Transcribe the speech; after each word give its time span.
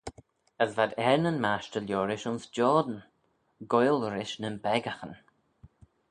As 0.63 0.71
v'ad 0.77 0.91
er 1.09 1.17
nyn 1.21 1.41
mashtey 1.45 1.83
liorish 1.87 2.27
ayns 2.29 2.45
Jordan, 2.57 2.99
goaill-rish 3.71 4.35
nyn 4.39 4.57
beccaghyn. 4.63 5.13